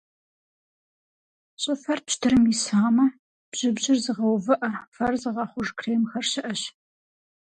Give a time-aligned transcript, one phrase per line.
[1.61, 3.05] Щӏыфэр пщтырым исамэ,
[3.51, 6.61] бжьыбжьыр зыгъэувыӏэ, фэр зыгъэхъуж кремхэр щыӏэщ.